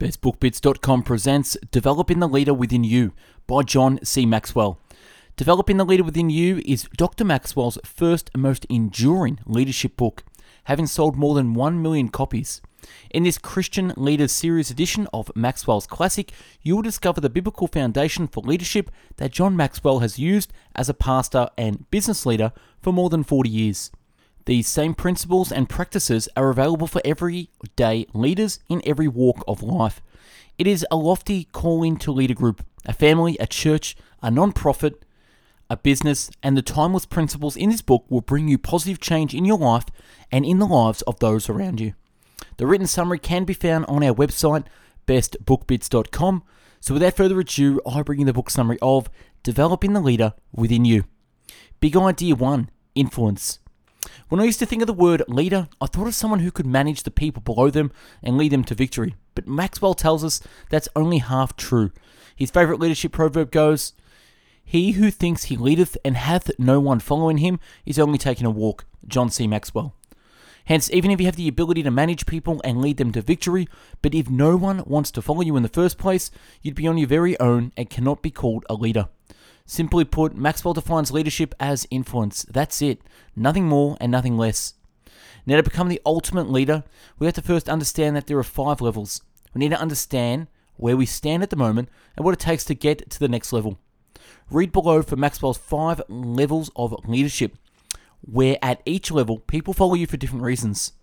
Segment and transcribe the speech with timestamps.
[0.00, 3.12] BestBookBits.com presents Developing the Leader Within You
[3.46, 4.24] by John C.
[4.24, 4.80] Maxwell.
[5.36, 7.22] Developing the Leader Within You is Dr.
[7.22, 10.24] Maxwell's first and most enduring leadership book,
[10.64, 12.62] having sold more than 1 million copies.
[13.10, 16.32] In this Christian Leaders Series edition of Maxwell's Classic,
[16.62, 20.94] you will discover the biblical foundation for leadership that John Maxwell has used as a
[20.94, 23.90] pastor and business leader for more than 40 years.
[24.46, 30.00] These same principles and practices are available for everyday leaders in every walk of life.
[30.58, 35.04] It is a lofty calling to lead a group, a family, a church, a non-profit,
[35.70, 39.44] a business, and the timeless principles in this book will bring you positive change in
[39.44, 39.86] your life
[40.32, 41.94] and in the lives of those around you.
[42.56, 44.64] The written summary can be found on our website,
[45.06, 46.42] bestbookbits.com.
[46.80, 49.08] So without further ado, I bring you the book summary of
[49.42, 51.04] Developing the Leader Within You.
[51.78, 53.59] Big idea one, influence.
[54.28, 56.66] When I used to think of the word leader, I thought of someone who could
[56.66, 57.92] manage the people below them
[58.22, 59.14] and lead them to victory.
[59.34, 61.90] But Maxwell tells us that's only half true.
[62.34, 63.92] His favourite leadership proverb goes,
[64.64, 68.50] He who thinks he leadeth and hath no one following him is only taking a
[68.50, 68.86] walk.
[69.06, 69.46] John C.
[69.46, 69.94] Maxwell.
[70.66, 73.66] Hence, even if you have the ability to manage people and lead them to victory,
[74.02, 76.30] but if no one wants to follow you in the first place,
[76.62, 79.08] you'd be on your very own and cannot be called a leader.
[79.70, 82.44] Simply put, Maxwell defines leadership as influence.
[82.50, 83.02] That's it.
[83.36, 84.74] Nothing more and nothing less.
[85.46, 86.82] Now, to become the ultimate leader,
[87.20, 89.22] we have to first understand that there are five levels.
[89.54, 92.74] We need to understand where we stand at the moment and what it takes to
[92.74, 93.78] get to the next level.
[94.50, 97.54] Read below for Maxwell's five levels of leadership,
[98.22, 100.94] where at each level, people follow you for different reasons.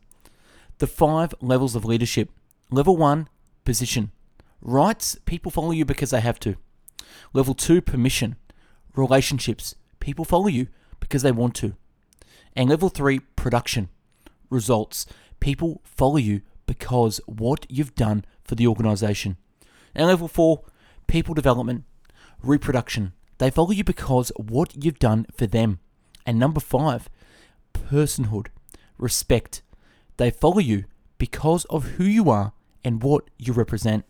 [0.79, 2.31] The five levels of leadership.
[2.69, 3.29] Level one,
[3.63, 4.11] position.
[4.61, 6.57] Rights, people follow you because they have to.
[7.31, 8.35] Level two, permission
[8.98, 9.76] relationships.
[10.00, 10.67] People follow you
[11.00, 11.76] because they want to.
[12.56, 13.90] And level three, production.
[14.50, 15.06] Results.
[15.40, 19.38] People follow you because what you've done for the organization.
[19.94, 20.64] And level four,
[21.08, 21.84] people development,
[22.42, 23.14] reproduction.
[23.38, 25.80] They follow you because what you've done for them.
[26.25, 27.09] And number five,
[27.74, 28.47] personhood,
[28.97, 29.62] respect.
[30.18, 30.86] They follow you
[31.18, 32.53] because of who you are
[32.84, 34.06] and what you represent.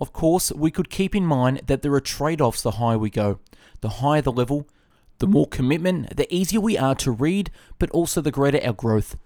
[0.00, 3.10] Of course, we could keep in mind that there are trade offs the higher we
[3.10, 3.38] go.
[3.82, 4.66] The higher the level,
[5.18, 5.32] the mm.
[5.32, 9.16] more commitment, the easier we are to read, but also the greater our growth.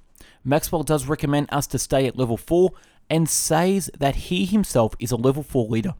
[0.45, 2.73] Maxwell does recommend us to stay at level 4
[3.09, 5.95] and says that he himself is a level 4 leader.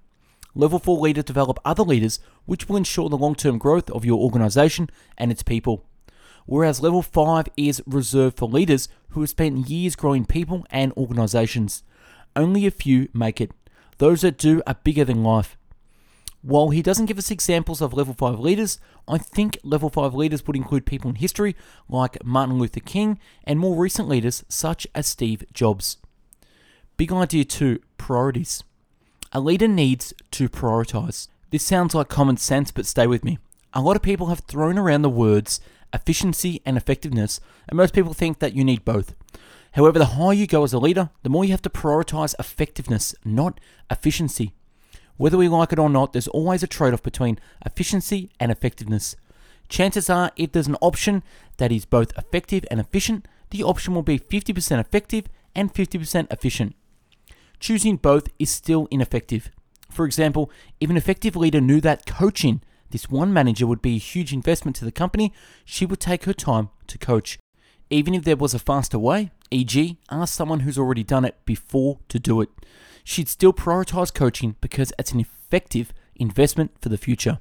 [0.57, 4.21] Level 4 leaders develop other leaders, which will ensure the long term growth of your
[4.21, 5.85] organization and its people.
[6.47, 11.85] Whereas level 5 is reserved for leaders who have spent years growing people and organizations.
[12.37, 13.53] Only a few make it.
[13.99, 15.57] Those that do are bigger than life.
[16.43, 18.79] While he doesn't give us examples of level 5 leaders,
[19.09, 21.57] I think level 5 leaders would include people in history
[21.89, 25.97] like Martin Luther King and more recent leaders such as Steve Jobs.
[26.97, 28.63] Big idea 2 priorities.
[29.33, 31.29] A leader needs to prioritize.
[31.51, 33.39] This sounds like common sense, but stay with me.
[33.73, 35.61] A lot of people have thrown around the words
[35.95, 39.15] efficiency and effectiveness, and most people think that you need both.
[39.75, 43.15] However, the higher you go as a leader, the more you have to prioritize effectiveness,
[43.25, 43.59] not
[43.91, 44.55] efficiency.
[45.17, 49.17] Whether we like it or not, there's always a trade off between efficiency and effectiveness.
[49.69, 51.23] Chances are, if there's an option
[51.57, 56.77] that is both effective and efficient, the option will be 50% effective and 50% efficient.
[57.59, 59.51] Choosing both is still ineffective.
[59.91, 63.99] For example, if an effective leader knew that coaching this one manager would be a
[63.99, 65.33] huge investment to the company,
[65.65, 67.39] she would take her time to coach.
[67.91, 72.01] Even if there was a faster way, e.g., ask someone who's already done it before
[72.09, 72.51] to do it
[73.05, 77.39] she'd still prioritize coaching because it's an effective investment for the future.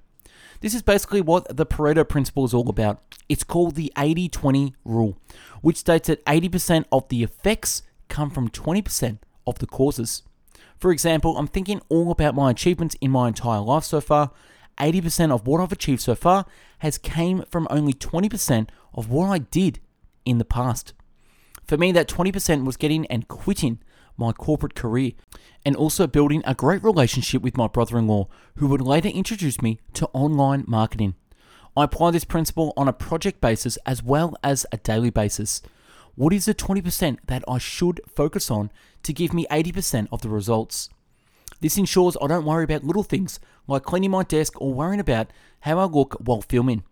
[0.60, 3.02] This is basically what the Pareto principle is all about.
[3.28, 5.18] It's called the 80 20 rule,
[5.62, 10.24] which states that 80% of the effects come from 20% of the causes.
[10.78, 14.32] For example, I'm thinking all about my achievements in my entire life so far.
[14.80, 16.46] 80% of what I've achieved so far
[16.80, 19.80] has came from only 20% of what I did
[20.26, 20.94] in the past.
[21.68, 23.80] For me, that 20% was getting and quitting
[24.18, 25.12] my corporate career,
[25.66, 28.28] and also building a great relationship with my brother in law,
[28.58, 31.16] who would later introduce me to online marketing.
[31.76, 35.62] I apply this principle on a project basis as well as a daily basis.
[36.16, 38.72] What is the 20% that I should focus on
[39.02, 40.90] to give me 80% of the results?
[41.60, 45.32] This ensures I don't worry about little things like cleaning my desk or worrying about
[45.62, 46.84] how I look while filming.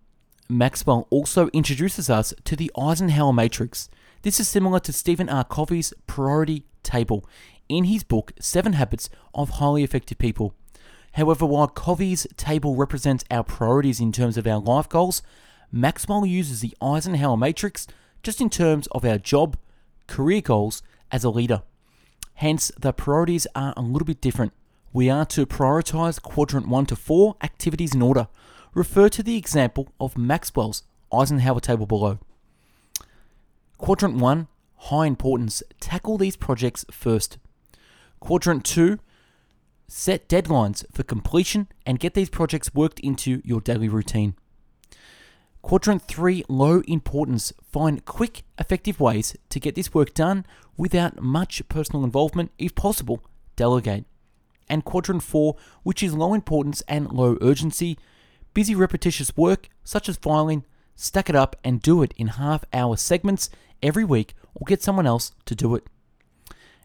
[0.50, 3.90] Maxwell also introduces us to the Eisenhower Matrix.
[4.24, 5.44] This is similar to Stephen R.
[5.44, 7.28] Covey's priority table
[7.68, 10.54] in his book Seven Habits of Highly Effective People.
[11.14, 15.24] However, while Covey's table represents our priorities in terms of our life goals,
[15.72, 17.88] Maxwell uses the Eisenhower matrix
[18.22, 19.58] just in terms of our job,
[20.06, 21.64] career goals as a leader.
[22.36, 24.54] Hence, the priorities are a little bit different.
[24.94, 28.28] We are to prioritize quadrant 1 to 4 activities in order.
[28.76, 32.20] Refer to the example of Maxwell's Eisenhower table below.
[33.82, 35.64] Quadrant 1, high importance.
[35.80, 37.40] Tackle these projects first.
[38.20, 39.00] Quadrant 2,
[39.88, 44.36] set deadlines for completion and get these projects worked into your daily routine.
[45.64, 47.52] Quadrant 3, low importance.
[47.72, 50.46] Find quick, effective ways to get this work done
[50.78, 52.52] without much personal involvement.
[52.60, 53.24] If possible,
[53.56, 54.06] delegate.
[54.70, 57.98] And quadrant 4, which is low importance and low urgency.
[58.54, 62.96] Busy, repetitious work, such as filing, stack it up and do it in half hour
[62.96, 63.50] segments
[63.82, 65.86] every week or get someone else to do it.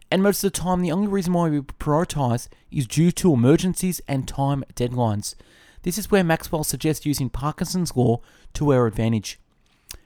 [0.09, 3.99] And most of the time, the only reason why we prioritize is due to emergencies
[4.07, 5.35] and time deadlines.
[5.83, 8.21] This is where Maxwell suggests using Parkinson's law
[8.53, 9.39] to our advantage.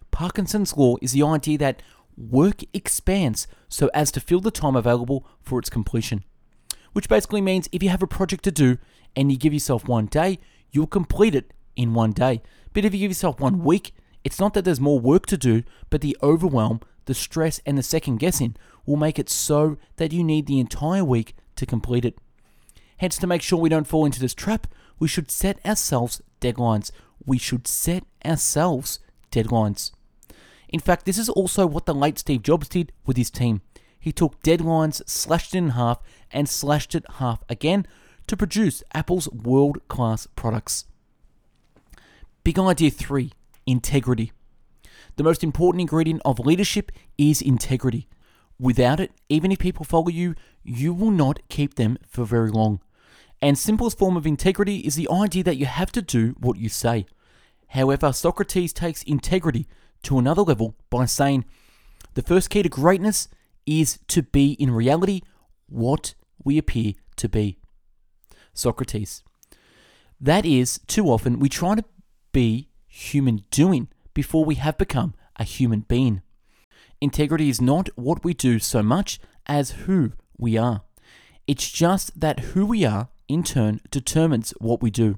[0.09, 1.81] Parkinson's law is the idea that
[2.17, 6.23] work expands so as to fill the time available for its completion.
[6.93, 8.77] Which basically means if you have a project to do
[9.15, 10.39] and you give yourself one day,
[10.71, 12.41] you'll complete it in one day.
[12.73, 15.63] But if you give yourself one week, it's not that there's more work to do,
[15.89, 20.23] but the overwhelm, the stress, and the second guessing will make it so that you
[20.23, 22.17] need the entire week to complete it.
[22.97, 24.67] Hence, to make sure we don't fall into this trap,
[24.99, 26.91] we should set ourselves deadlines.
[27.25, 28.99] We should set ourselves
[29.31, 29.91] deadlines.
[30.69, 33.61] In fact, this is also what the late Steve Jobs did with his team.
[33.99, 35.99] He took deadlines, slashed it in half,
[36.31, 37.85] and slashed it half again
[38.27, 40.85] to produce Apple's world class products.
[42.43, 43.31] Big idea three
[43.65, 44.31] integrity.
[45.15, 48.07] The most important ingredient of leadership is integrity.
[48.59, 52.79] Without it, even if people follow you, you will not keep them for very long.
[53.41, 56.69] And simplest form of integrity is the idea that you have to do what you
[56.69, 57.05] say.
[57.69, 59.67] However, Socrates takes integrity
[60.03, 61.45] to another level by saying
[62.13, 63.27] the first key to greatness
[63.65, 65.21] is to be in reality
[65.67, 66.13] what
[66.43, 67.57] we appear to be.
[68.53, 69.23] Socrates.
[70.19, 71.85] That is, too often we try to
[72.31, 76.21] be human doing before we have become a human being.
[76.99, 80.83] Integrity is not what we do so much as who we are.
[81.47, 85.17] It's just that who we are, in turn, determines what we do.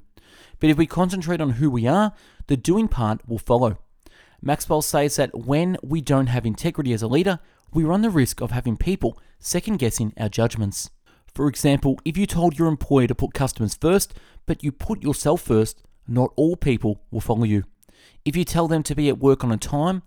[0.59, 2.13] But if we concentrate on who we are,
[2.47, 3.79] the doing part will follow.
[4.41, 7.39] Maxwell says that when we don't have integrity as a leader,
[7.73, 10.91] we run the risk of having people second guessing our judgments.
[11.33, 14.13] For example, if you told your employer to put customers first,
[14.45, 17.63] but you put yourself first, not all people will follow you.
[18.25, 20.03] If you tell them to be at work on a time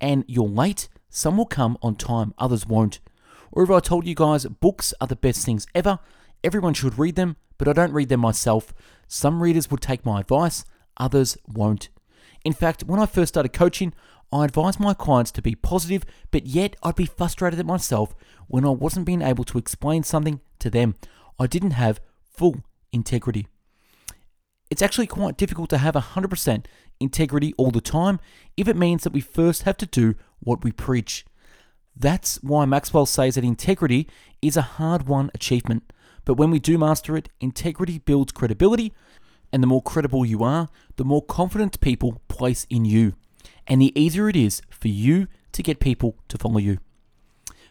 [0.00, 3.00] and you're late, some will come on time, others won't.
[3.52, 5.98] Or if I told you guys books are the best things ever,
[6.44, 8.74] everyone should read them, but I don't read them myself.
[9.08, 10.64] Some readers would take my advice,
[10.96, 11.88] others won't.
[12.44, 13.92] In fact, when I first started coaching,
[14.32, 18.14] I advised my clients to be positive, but yet I'd be frustrated at myself
[18.48, 20.96] when I wasn't being able to explain something to them.
[21.38, 22.62] I didn't have full
[22.92, 23.46] integrity.
[24.70, 26.66] It's actually quite difficult to have 100%
[26.98, 28.18] integrity all the time
[28.56, 31.24] if it means that we first have to do what we preach.
[31.94, 34.08] That's why Maxwell says that integrity
[34.42, 35.92] is a hard won achievement.
[36.24, 38.92] But when we do master it, integrity builds credibility,
[39.52, 43.14] and the more credible you are, the more confident people place in you,
[43.66, 46.78] and the easier it is for you to get people to follow you.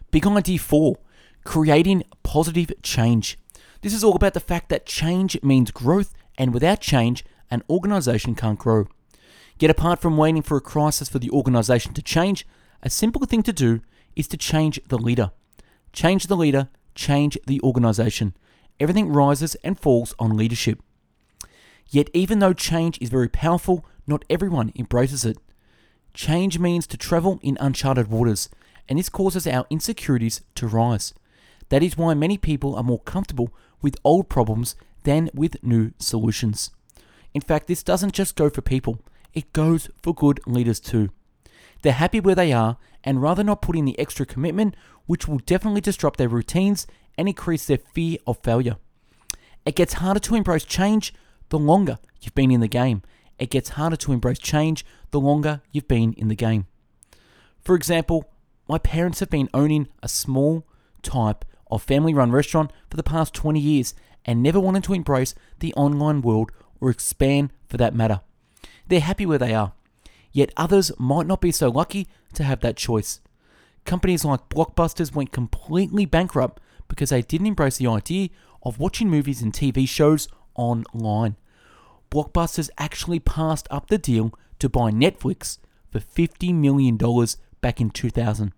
[0.09, 0.95] Big idea four
[1.43, 3.37] creating positive change.
[3.81, 8.35] This is all about the fact that change means growth and without change, an organization
[8.35, 8.87] can't grow.
[9.59, 12.45] Yet, apart from waiting for a crisis for the organization to change,
[12.83, 13.81] a simple thing to do
[14.15, 15.31] is to change the leader.
[15.93, 18.35] Change the leader, change the organization.
[18.79, 20.81] Everything rises and falls on leadership.
[21.89, 25.37] Yet, even though change is very powerful, not everyone embraces it.
[26.13, 28.49] Change means to travel in uncharted waters,
[28.89, 31.13] and this causes our insecurities to rise.
[31.69, 36.71] That is why many people are more comfortable with old problems than with new solutions.
[37.33, 38.99] In fact, this doesn't just go for people,
[39.33, 41.09] it goes for good leaders too.
[41.81, 45.37] They're happy where they are and rather not put in the extra commitment, which will
[45.37, 48.77] definitely disrupt their routines and increase their fear of failure.
[49.65, 51.13] It gets harder to embrace change
[51.49, 53.01] the longer you've been in the game.
[53.37, 56.67] It gets harder to embrace change the longer you've been in the game.
[57.61, 58.31] For example,
[58.67, 60.65] my parents have been owning a small
[61.03, 63.93] type of family run restaurant for the past 20 years
[64.25, 66.51] and never wanted to embrace the online world
[66.81, 68.21] or expand for that matter.
[68.87, 69.73] They're happy where they are,
[70.31, 73.21] yet others might not be so lucky to have that choice.
[73.85, 78.29] Companies like Blockbusters went completely bankrupt because they didn't embrace the idea
[78.63, 81.35] of watching movies and TV shows online.
[82.11, 85.59] Blockbusters actually passed up the deal to buy Netflix
[85.91, 86.97] for $50 million
[87.61, 88.53] back in 2000.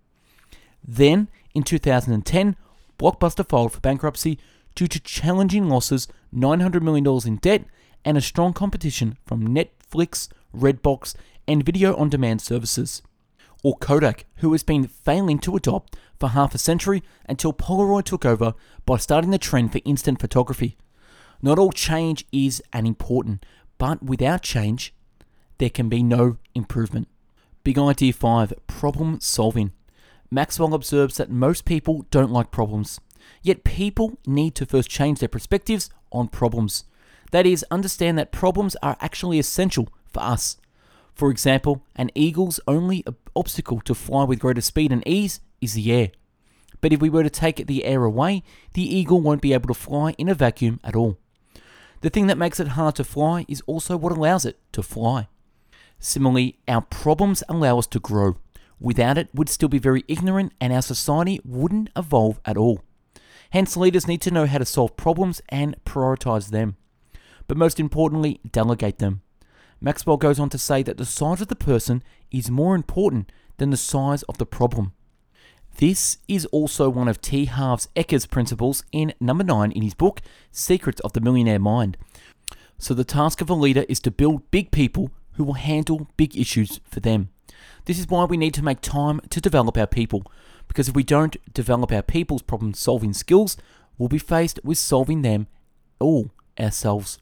[0.88, 2.56] Then, in 2010,
[2.98, 4.40] Blockbuster filed for bankruptcy
[4.78, 7.66] due to challenging losses, $900 million in debt,
[8.06, 11.16] and a strong competition from Netflix, Redbox,
[11.48, 13.02] and video on demand services.
[13.64, 18.24] Or Kodak, who has been failing to adopt for half a century until Polaroid took
[18.24, 18.54] over
[18.86, 20.78] by starting the trend for instant photography.
[21.42, 23.44] Not all change is unimportant,
[23.80, 24.94] but without change,
[25.58, 27.08] there can be no improvement.
[27.64, 29.72] Big idea 5 Problem solving.
[30.30, 33.00] Maxwell observes that most people don't like problems,
[33.42, 36.84] yet people need to first change their perspectives on problems.
[37.32, 40.58] That is, understand that problems are actually essential for us.
[41.14, 43.04] For example, an eagle's only
[43.36, 46.12] obstacle to fly with greater speed and ease is the air.
[46.80, 48.44] But if we were to take the air away,
[48.74, 51.18] the eagle won't be able to fly in a vacuum at all.
[52.02, 55.28] The thing that makes it hard to fly is also what allows it to fly.
[56.00, 58.38] Similarly, our problems allow us to grow.
[58.80, 62.84] Without it, we'd still be very ignorant and our society wouldn't evolve at all.
[63.52, 66.78] Hence, leaders need to know how to solve problems and prioritize them.
[67.48, 69.22] But most importantly, delegate them.
[69.80, 73.70] Maxwell goes on to say that the size of the person is more important than
[73.70, 74.94] the size of the problem.
[75.78, 77.46] This is also one of T.
[77.46, 81.98] Harv Eker's principles in number 9 in his book, Secrets of the Millionaire Mind.
[82.80, 86.36] So, the task of a leader is to build big people who will handle big
[86.36, 87.30] issues for them.
[87.86, 90.24] This is why we need to make time to develop our people,
[90.68, 93.58] because if we don't develop our people's problem solving skills,
[93.98, 95.48] we'll be faced with solving them
[96.00, 97.20] all ourselves.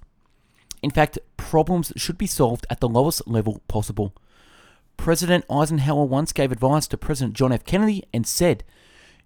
[0.82, 4.14] In fact, problems should be solved at the lowest level possible.
[4.98, 7.64] President Eisenhower once gave advice to President John F.
[7.64, 8.64] Kennedy and said,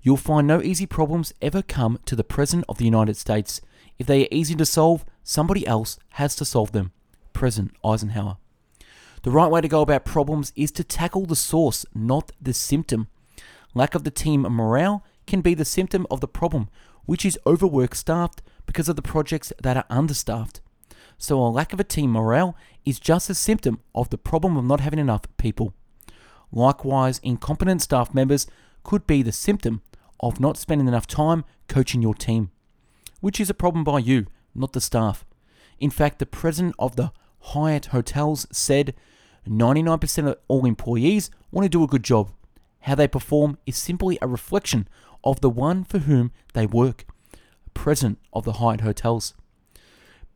[0.02, 3.62] You'll find no easy problems ever come to the President of the United States.
[3.98, 6.92] If they are easy to solve, somebody else has to solve them.
[7.34, 8.38] President Eisenhower.
[9.24, 13.08] The right way to go about problems is to tackle the source, not the symptom.
[13.74, 16.70] Lack of the team morale can be the symptom of the problem,
[17.06, 20.62] which is overwork staffed because of the projects that are understaffed.
[21.18, 24.66] So, a lack of a team morale is just a symptom of the problem of
[24.66, 25.74] not having enough people.
[26.52, 28.48] Likewise, incompetent staff members
[28.84, 29.82] could be the symptom
[30.20, 32.52] of not spending enough time coaching your team,
[33.20, 35.26] which is a problem by you, not the staff.
[35.80, 38.94] In fact, the president of the Hyatt Hotels said
[39.48, 42.32] 99% of all employees want to do a good job.
[42.82, 44.88] How they perform is simply a reflection
[45.24, 47.06] of the one for whom they work.
[47.74, 49.34] President of the Hyatt Hotels.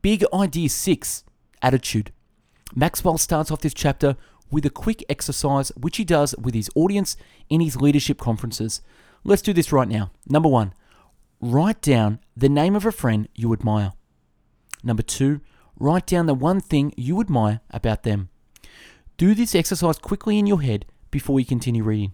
[0.02, 1.24] Big idea 6
[1.62, 2.12] Attitude.
[2.76, 4.18] Maxwell starts off this chapter
[4.52, 7.16] with a quick exercise which he does with his audience
[7.50, 8.82] in his leadership conferences.
[9.24, 10.12] Let's do this right now.
[10.28, 10.74] Number one,
[11.40, 13.94] write down the name of a friend you admire.
[14.84, 15.40] Number two,
[15.80, 18.30] write down the one thing you admire about them.
[19.18, 22.14] Do this exercise quickly in your head before you continue reading.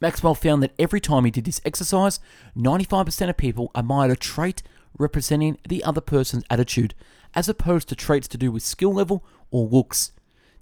[0.00, 2.20] Maxwell found that every time he did this exercise,
[2.56, 4.62] 95% of people admired a trait
[4.98, 6.94] representing the other person's attitude,
[7.34, 10.12] as opposed to traits to do with skill level or looks.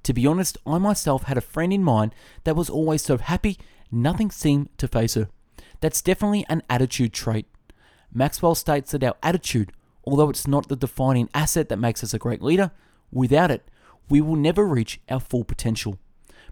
[0.05, 2.14] To be honest, I myself had a friend in mind
[2.45, 3.59] that was always so happy,
[3.91, 5.29] nothing seemed to face her.
[5.81, 7.47] That's definitely an attitude trait.
[8.12, 9.73] Maxwell states that our attitude,
[10.05, 12.71] although it's not the defining asset that makes us a great leader,
[13.11, 13.67] without it,
[14.09, 15.99] we will never reach our full potential.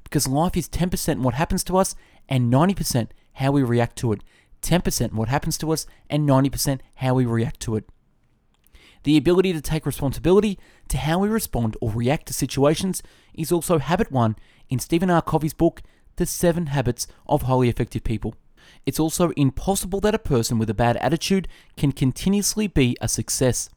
[0.03, 1.95] Because life is 10% what happens to us
[2.29, 4.23] and 90% how we react to it.
[4.63, 7.89] 10% what happens to us and 90% how we react to it.
[9.05, 13.03] The ability to take responsibility to how we respond or react to situations
[13.35, 14.37] is also habit one
[14.71, 15.21] in Stephen R.
[15.21, 15.83] Covey's book,
[16.17, 18.37] The Seven Habits of Highly Effective People.
[18.87, 23.69] It's also impossible that a person with a bad attitude can continuously be a success.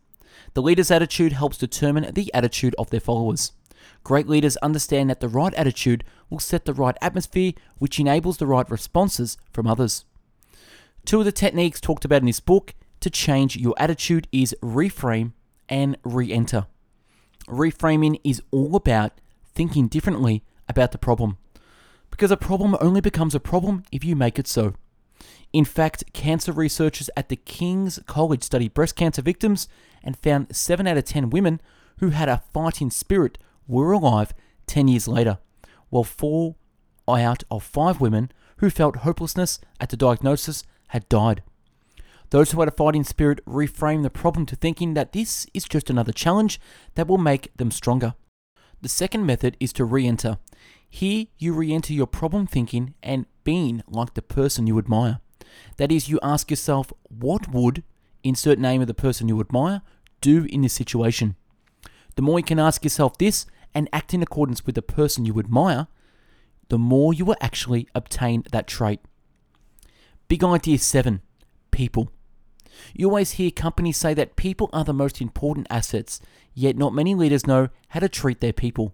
[0.53, 3.51] The leader's attitude helps determine the attitude of their followers.
[4.03, 8.47] Great leaders understand that the right attitude will set the right atmosphere, which enables the
[8.47, 10.05] right responses from others.
[11.05, 15.33] Two of the techniques talked about in this book to change your attitude is reframe
[15.69, 16.67] and re enter.
[17.47, 19.13] Reframing is all about
[19.53, 21.37] thinking differently about the problem,
[22.09, 24.73] because a problem only becomes a problem if you make it so.
[25.53, 29.69] In fact, cancer researchers at the King's College studied breast cancer victims
[30.03, 31.61] and found 7 out of 10 women
[31.99, 33.37] who had a fighting spirit
[33.67, 34.33] were alive
[34.67, 35.39] 10 years later,
[35.89, 36.55] while 4
[37.07, 41.43] out of 5 women who felt hopelessness at the diagnosis had died.
[42.31, 45.89] Those who had a fighting spirit reframe the problem to thinking that this is just
[45.89, 46.59] another challenge
[46.95, 48.15] that will make them stronger.
[48.81, 50.37] The second method is to re enter.
[50.89, 55.19] Here, you re enter your problem thinking and being like the person you admire.
[55.77, 57.83] That is, you ask yourself, what would,
[58.23, 59.81] insert name of the person you admire,
[60.21, 61.35] do in this situation?
[62.15, 63.45] The more you can ask yourself this
[63.75, 65.87] and act in accordance with the person you admire,
[66.69, 69.01] the more you will actually obtain that trait.
[70.27, 71.21] Big idea seven
[71.69, 72.09] people.
[72.93, 76.19] You always hear companies say that people are the most important assets,
[76.53, 78.93] yet not many leaders know how to treat their people.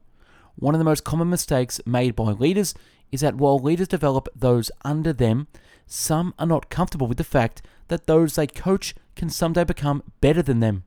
[0.56, 2.74] One of the most common mistakes made by leaders
[3.12, 5.48] is that while leaders develop those under them,
[5.86, 10.42] some are not comfortable with the fact that those they coach can someday become better
[10.42, 10.84] than them.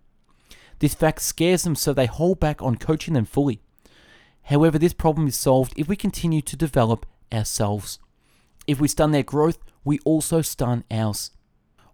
[0.78, 3.60] This fact scares them, so they hold back on coaching them fully.
[4.44, 7.98] However, this problem is solved if we continue to develop ourselves.
[8.66, 11.30] If we stun their growth, we also stun ours.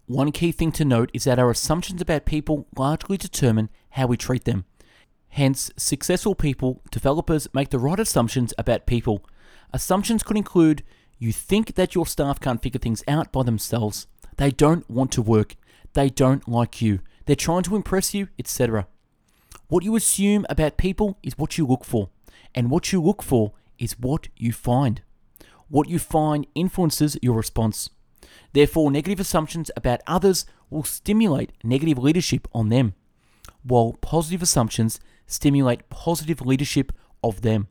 [0.06, 4.16] One key thing to note is that our assumptions about people largely determine how we
[4.16, 4.64] treat them.
[5.28, 9.24] Hence, successful people, developers, make the right assumptions about people.
[9.72, 10.82] Assumptions could include
[11.18, 15.22] you think that your staff can't figure things out by themselves, they don't want to
[15.22, 15.54] work,
[15.92, 18.88] they don't like you, they're trying to impress you, etc.
[19.68, 22.08] What you assume about people is what you look for,
[22.54, 25.02] and what you look for is what you find.
[25.68, 27.90] What you find influences your response.
[28.52, 32.94] Therefore, negative assumptions about others will stimulate negative leadership on them,
[33.62, 36.92] while positive assumptions stimulate positive leadership
[37.22, 37.68] of them.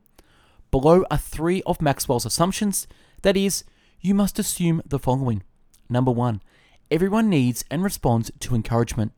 [0.71, 2.87] Below are three of Maxwell's assumptions
[3.21, 3.63] that is,
[3.99, 5.43] you must assume the following.
[5.89, 6.41] Number one,
[6.89, 9.11] everyone needs and responds to encouragement.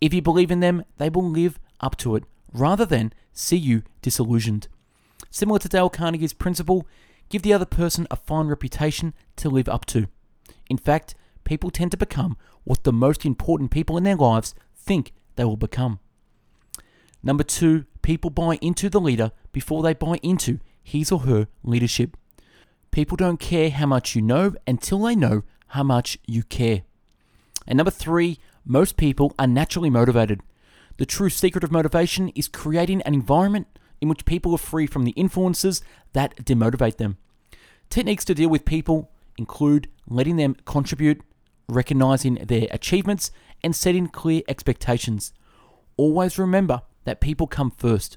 [0.00, 3.82] If you believe in them, they will live up to it rather than see you
[4.02, 4.68] disillusioned.
[5.30, 6.86] Similar to Dale Carnegie's principle,
[7.28, 10.08] give the other person a fine reputation to live up to.
[10.68, 15.12] In fact, people tend to become what the most important people in their lives think
[15.36, 16.00] they will become.
[17.22, 22.16] Number two, people buy into the leader before they buy into his or her leadership.
[22.90, 26.82] People don't care how much you know until they know how much you care.
[27.66, 30.40] And number three, most people are naturally motivated.
[30.96, 33.68] The true secret of motivation is creating an environment
[34.00, 37.18] in which people are free from the influences that demotivate them.
[37.88, 41.22] Techniques to deal with people include letting them contribute,
[41.68, 43.30] recognizing their achievements,
[43.62, 45.32] and setting clear expectations.
[45.96, 48.16] Always remember that people come first.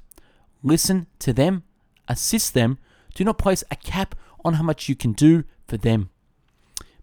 [0.62, 1.64] Listen to them,
[2.08, 2.78] assist them,
[3.14, 6.10] do not place a cap on how much you can do for them.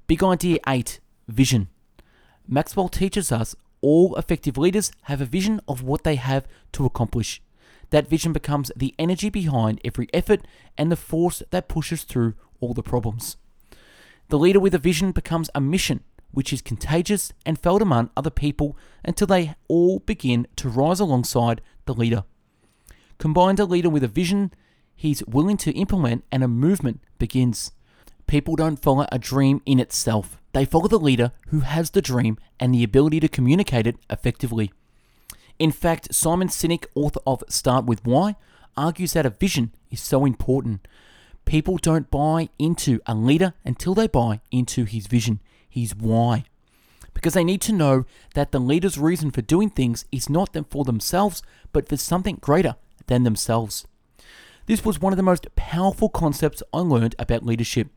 [0.07, 1.69] Big idea 8 Vision.
[2.49, 7.41] Maxwell teaches us all effective leaders have a vision of what they have to accomplish.
[7.91, 10.47] That vision becomes the energy behind every effort
[10.79, 13.37] and the force that pushes through all the problems.
[14.29, 18.31] The leader with a vision becomes a mission, which is contagious and felt among other
[18.31, 22.25] people until they all begin to rise alongside the leader.
[23.19, 24.53] Combine a leader with a vision
[24.95, 27.73] he's willing to implement and a movement begins.
[28.27, 30.41] People don't follow a dream in itself.
[30.53, 34.73] They follow the leader who has the dream and the ability to communicate it effectively.
[35.61, 38.35] In fact, Simon Sinek, author of Start With Why,
[38.79, 40.89] argues that a vision is so important.
[41.45, 46.45] People don't buy into a leader until they buy into his vision, his why.
[47.13, 50.85] Because they need to know that the leader's reason for doing things is not for
[50.85, 51.43] themselves,
[51.75, 52.77] but for something greater
[53.09, 53.87] than themselves.
[54.65, 57.89] This was one of the most powerful concepts I learned about leadership.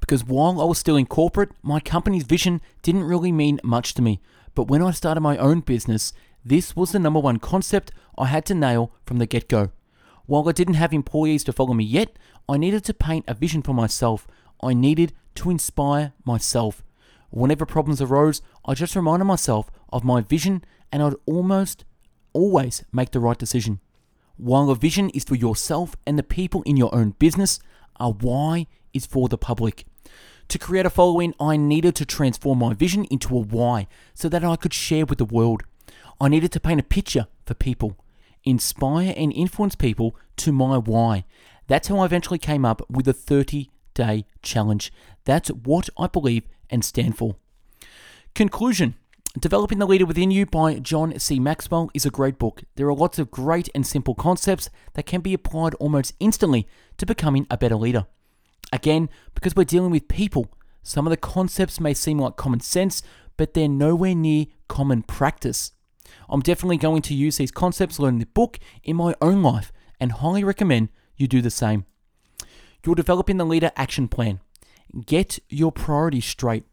[0.00, 4.02] Because while I was still in corporate, my company's vision didn't really mean much to
[4.02, 4.20] me.
[4.56, 6.12] But when I started my own business,
[6.46, 9.72] this was the number one concept I had to nail from the get go.
[10.26, 12.16] While I didn't have employees to follow me yet,
[12.48, 14.28] I needed to paint a vision for myself.
[14.62, 16.84] I needed to inspire myself.
[17.30, 21.84] Whenever problems arose, I just reminded myself of my vision and I'd almost
[22.32, 23.80] always make the right decision.
[24.36, 27.58] While a vision is for yourself and the people in your own business,
[27.98, 29.84] a why is for the public.
[30.46, 34.44] To create a following, I needed to transform my vision into a why so that
[34.44, 35.64] I could share with the world.
[36.20, 37.96] I needed to paint a picture for people,
[38.44, 41.24] inspire and influence people to my why.
[41.66, 44.92] That's how I eventually came up with a 30 day challenge.
[45.24, 47.36] That's what I believe and stand for.
[48.34, 48.94] Conclusion
[49.38, 51.38] Developing the Leader Within You by John C.
[51.38, 52.62] Maxwell is a great book.
[52.76, 57.04] There are lots of great and simple concepts that can be applied almost instantly to
[57.04, 58.06] becoming a better leader.
[58.72, 60.50] Again, because we're dealing with people,
[60.82, 63.02] some of the concepts may seem like common sense,
[63.36, 65.72] but they're nowhere near common practice.
[66.28, 69.72] I'm definitely going to use these concepts learned in the book in my own life
[70.00, 71.86] and highly recommend you do the same.
[72.84, 74.40] You're developing the leader action plan.
[75.04, 76.64] Get your priorities straight.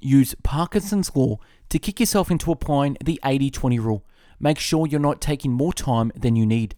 [0.00, 1.38] Use Parkinson's Law
[1.68, 4.04] to kick yourself into applying the 80 20 rule.
[4.40, 6.76] Make sure you're not taking more time than you need.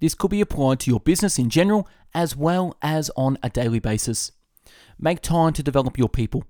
[0.00, 3.78] This could be applied to your business in general as well as on a daily
[3.78, 4.32] basis.
[4.98, 6.44] Make time to develop your people.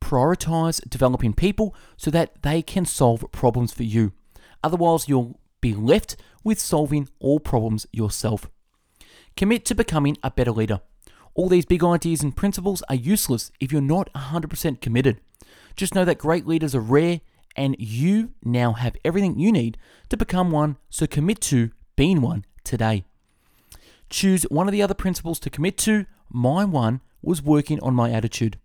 [0.00, 4.12] Prioritize developing people so that they can solve problems for you.
[4.62, 8.48] Otherwise, you'll be left with solving all problems yourself.
[9.36, 10.80] Commit to becoming a better leader.
[11.34, 15.20] All these big ideas and principles are useless if you're not 100% committed.
[15.76, 17.20] Just know that great leaders are rare
[17.54, 22.44] and you now have everything you need to become one, so commit to being one
[22.64, 23.04] today.
[24.10, 26.06] Choose one of the other principles to commit to.
[26.30, 28.58] My one was working on my attitude.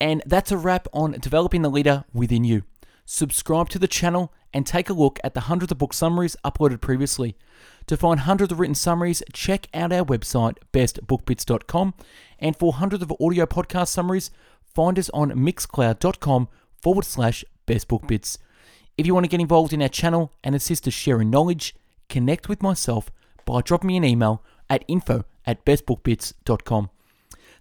[0.00, 2.62] And that's a wrap on developing the leader within you.
[3.04, 6.80] Subscribe to the channel and take a look at the hundreds of book summaries uploaded
[6.80, 7.36] previously.
[7.86, 11.94] To find hundreds of written summaries, check out our website, bestbookbits.com.
[12.38, 14.30] And for hundreds of audio podcast summaries,
[14.74, 16.48] find us on mixcloud.com
[16.82, 18.38] forward slash bestbookbits.
[18.98, 21.74] If you want to get involved in our channel and assist us sharing knowledge,
[22.08, 23.10] connect with myself
[23.44, 26.90] by dropping me an email at info at bestbookbits.com.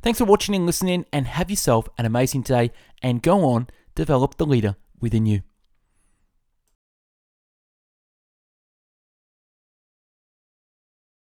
[0.05, 2.69] Thanks for watching and listening, and have yourself an amazing day.
[3.01, 5.41] And go on, develop the leader within you.